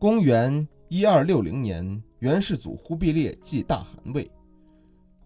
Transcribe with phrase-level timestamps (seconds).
[0.00, 4.30] 公元一二六零年，元世祖忽必烈继大汗位，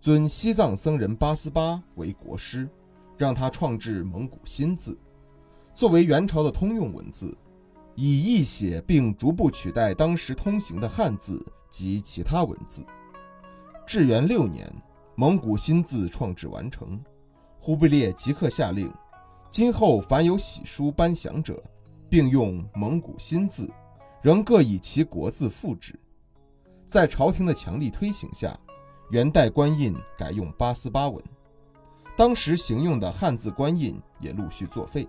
[0.00, 2.68] 尊西藏僧人八思巴为国师，
[3.16, 4.98] 让他创制蒙古新字，
[5.76, 7.38] 作为元朝的通用文字，
[7.94, 12.84] 以易写并逐步取代当时通行的汉字及其他文字。
[13.86, 14.68] 至元六年，
[15.14, 17.00] 蒙古新字创制完成，
[17.60, 18.92] 忽必烈即刻下令，
[19.50, 21.62] 今后凡有玺书颁奖者，
[22.08, 23.70] 并用蒙古新字。
[24.24, 25.94] 仍各以其国字复之，
[26.86, 28.58] 在朝廷的强力推行下，
[29.10, 31.22] 元代官印改用八思巴文，
[32.16, 35.06] 当时行用的汉字官印也陆续作废，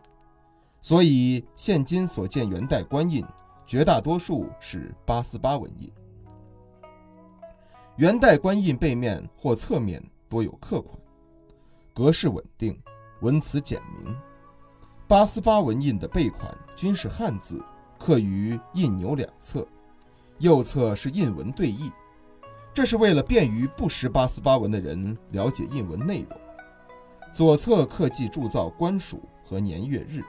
[0.81, 3.23] 所以现今所见元代官印
[3.65, 5.89] 绝大多数是八思巴文印。
[7.95, 10.99] 元代官印背面或侧面多有刻款，
[11.93, 12.77] 格式稳定，
[13.21, 14.13] 文辞简明；
[15.07, 17.63] 八思巴文印的背款均是汉字。
[18.05, 19.67] 刻于印钮两侧，
[20.37, 21.91] 右侧是印文对译，
[22.71, 26.39] 这是为了便于不识八思巴文的人了解印文内容。
[27.33, 30.23] 左侧刻记铸造官署和年月日，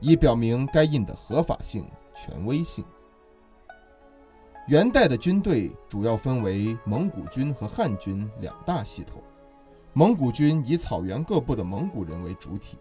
[0.00, 2.84] 以表明该印的合法性、权威性。
[4.66, 9.22] 元代的军队主要分为蒙古军和汉军两大系统，
[9.92, 12.76] 蒙古军以草原各部的蒙古人为主体，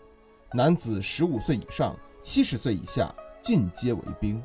[0.54, 3.14] 男子十五岁以上，七十岁以下。
[3.42, 4.42] 进阶为兵，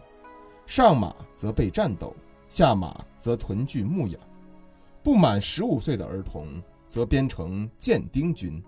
[0.67, 2.15] 上马则备战斗，
[2.49, 4.21] 下马则屯聚牧养。
[5.03, 8.63] 不满十五岁的儿童则编成建丁军，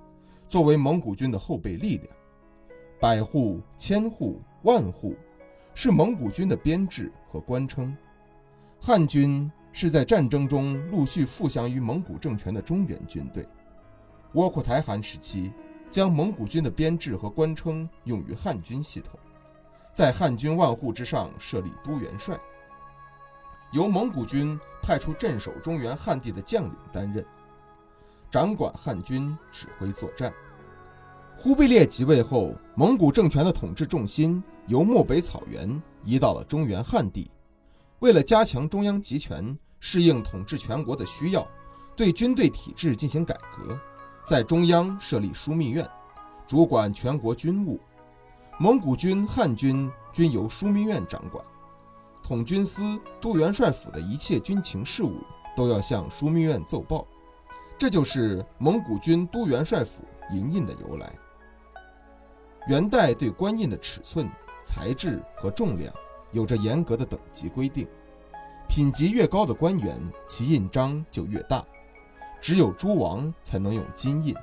[0.49, 2.09] 作为蒙古军的后备力量。
[3.01, 5.15] 百户、千户、万户
[5.75, 7.97] 是蒙古军的编制和官称。
[8.81, 13.47] 汉军是在战争中陆续附降于蒙古政权的中原军队。
[14.33, 15.51] 窝阔台汗时期，
[15.91, 19.19] 将蒙古军的编制和官称用于汉军系统。
[19.97, 22.39] 在汉军万户之上设立都元帅，
[23.73, 27.25] 由蒙古军派出镇守中原汉地的将领担任，
[28.31, 30.31] 掌管汉军指挥作战。
[31.35, 37.31] 忽必烈即位后，蒙古政权的统治重心由漠北草原移到了中原汉地。
[38.01, 41.49] 为了加强中央集权，适应统治全国的需要，
[41.97, 43.81] 对军队体制进行改革，
[44.27, 45.89] 在中央设立枢密院，
[46.47, 47.81] 主管全国军务。
[48.59, 51.45] 蒙古军、汉军均由枢密院掌管，
[52.23, 55.19] 统军司、都元帅府的一切军情事务
[55.55, 57.07] 都要向枢密院奏报，
[57.77, 60.03] 这就是蒙古军都元帅府
[60.33, 61.13] 银印的由来。
[62.67, 64.27] 元代对官印的尺寸、
[64.65, 65.93] 材质和重量
[66.33, 67.87] 有着严格的等级规定，
[68.67, 71.63] 品级越高的官员，其印章就越大，
[72.41, 74.35] 只有诸王才能用金印，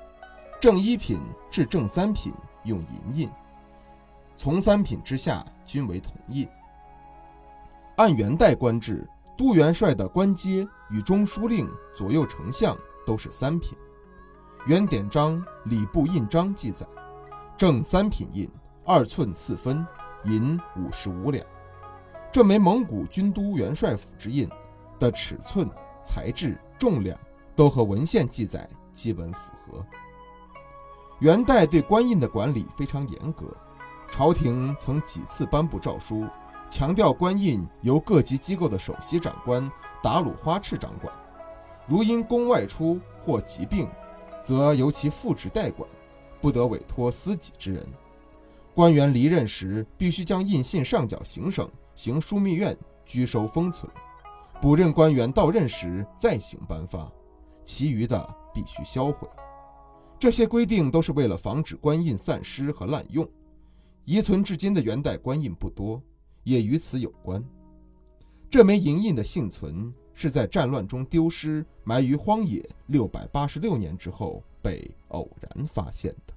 [0.62, 1.19] 正一品
[1.50, 2.31] 至正三品
[2.63, 3.30] 用银印。
[4.36, 6.48] 从三品之下均为铜印。
[7.98, 9.08] 按元代官制，
[9.38, 13.78] 都元帅的官阶与中书令、左右丞相都是三品。
[14.66, 16.88] 元典章礼部印章记载，
[17.58, 18.50] 正三品印
[18.86, 19.86] 二寸四分，
[20.26, 21.46] 银五十五两。
[22.32, 24.50] 这枚蒙古军都元帅府之印
[25.00, 25.70] 的尺寸、
[26.04, 27.18] 材质、重量
[27.56, 29.86] 都和文献记载基本符合。
[31.20, 33.56] 元代对官印的管理非常严格。
[34.13, 36.28] 朝廷曾几次颁布诏书，
[36.69, 39.68] 强调官印由各级机构的首席长官
[40.03, 41.12] 达鲁花赤掌管，
[41.88, 43.88] 如因公外出或疾病，
[44.44, 45.90] 则由其副职代管，
[46.40, 47.84] 不得委托私己之人。
[48.75, 52.77] 官员离任时，必须将印信上缴行省行枢密院
[53.07, 53.89] 居收封存；
[54.62, 57.12] 补任官员到任时再行颁发，
[57.63, 58.24] 其余的
[58.54, 59.27] 必须销毁。
[60.19, 63.27] 这些规定都是为了防止官印散失和滥用。
[64.06, 66.02] 遗存至今的元代官印不多，
[66.44, 67.44] 也与此有关。
[68.50, 76.34] 这枚银印的幸存是在战乱中丢失，埋于荒野六百八十六年之后被偶然发现的。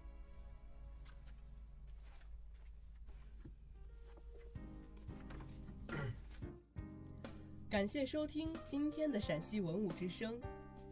[7.69, 10.33] 感谢收听今天的陕西文物之声。